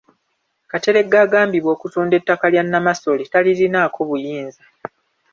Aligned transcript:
Kateregga 0.71 1.17
agambibwa 1.25 1.69
okutunda 1.75 2.13
ettaka 2.19 2.45
lya 2.51 2.63
Nnamasole 2.65 3.23
talirinaako 3.31 3.99
buyinza. 4.09 4.63